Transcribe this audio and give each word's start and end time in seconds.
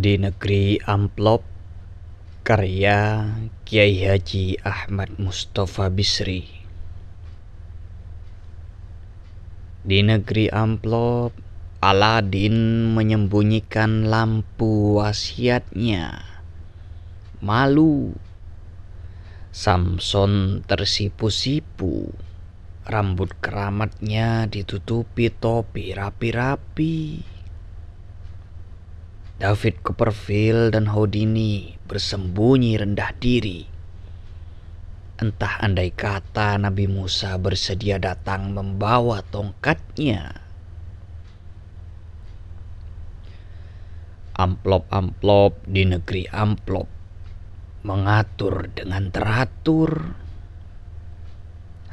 di 0.00 0.16
negeri 0.16 0.80
amplop 0.80 1.44
karya 2.40 3.28
Kiai 3.68 4.00
Haji 4.00 4.56
Ahmad 4.64 5.20
Mustafa 5.20 5.92
Bisri. 5.92 6.48
Di 9.84 10.00
negeri 10.00 10.48
amplop 10.48 11.36
Aladin 11.84 12.88
menyembunyikan 12.96 14.08
lampu 14.08 14.96
wasiatnya. 14.96 16.24
Malu. 17.44 18.16
Samson 19.52 20.64
tersipu-sipu. 20.64 22.08
Rambut 22.88 23.36
keramatnya 23.44 24.48
ditutupi 24.48 25.28
topi 25.28 25.92
rapi-rapi 25.92 26.96
David 29.40 29.80
Copperfield 29.80 30.76
dan 30.76 30.92
Houdini 30.92 31.72
bersembunyi 31.88 32.76
rendah 32.76 33.08
diri. 33.16 33.64
Entah 35.16 35.64
andai 35.64 35.88
kata 35.96 36.60
Nabi 36.60 36.84
Musa 36.84 37.40
bersedia 37.40 37.96
datang 37.96 38.52
membawa 38.52 39.24
tongkatnya. 39.24 40.44
Amplop-amplop 44.36 45.64
di 45.64 45.88
negeri 45.88 46.28
amplop 46.28 46.92
mengatur 47.80 48.68
dengan 48.76 49.08
teratur. 49.08 50.20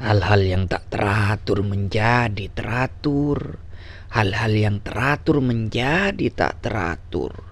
Hal-hal 0.04 0.40
yang 0.44 0.68
tak 0.68 0.84
teratur 0.92 1.64
menjadi 1.64 2.52
teratur 2.52 3.67
hal-hal 4.12 4.52
yang 4.56 4.76
teratur 4.80 5.44
menjadi 5.44 6.32
tak 6.32 6.64
teratur. 6.64 7.44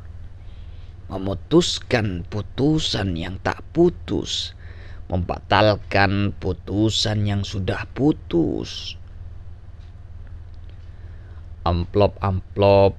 Memutuskan 1.06 2.26
putusan 2.26 3.14
yang 3.14 3.38
tak 3.38 3.62
putus, 3.70 4.56
membatalkan 5.06 6.34
putusan 6.34 7.28
yang 7.28 7.42
sudah 7.46 7.86
putus. 7.94 8.98
Amplop-amplop 11.62 12.98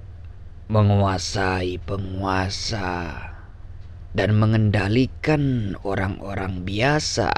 menguasai 0.67 1.79
penguasa 1.83 3.15
dan 4.11 4.35
mengendalikan 4.35 5.75
orang-orang 5.87 6.67
biasa. 6.67 7.31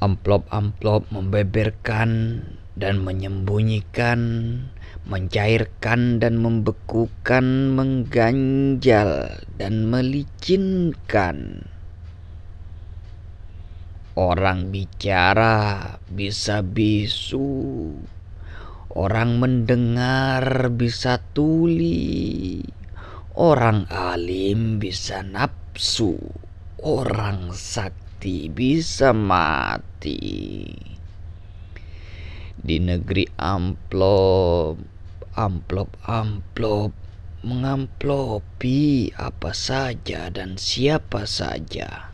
Amplop-amplop 0.00 1.12
membeberkan 1.12 2.40
dan 2.72 3.04
menyembunyikan, 3.04 4.20
mencairkan 5.04 6.16
dan 6.16 6.40
membekukan, 6.40 7.76
mengganjal 7.76 9.44
dan 9.60 9.92
melicinkan. 9.92 11.68
Orang 14.16 14.72
bicara 14.72 15.96
bisa 16.08 16.64
bisu, 16.64 17.92
orang 18.96 19.36
mendengar 19.36 20.72
bisa 20.72 21.20
tuli, 21.36 22.64
orang 23.36 23.84
alim 23.92 24.80
bisa 24.80 25.20
nafsu, 25.20 26.16
orang 26.80 27.52
sakti 28.20 28.52
bisa 28.52 29.16
mati. 29.16 30.20
Di 32.60 32.76
negeri 32.76 33.24
amplop 33.40 34.76
amplop 35.40 35.96
amplop 36.04 36.92
mengamplopi 37.40 39.08
apa 39.16 39.56
saja 39.56 40.28
dan 40.28 40.60
siapa 40.60 41.24
saja 41.24 42.12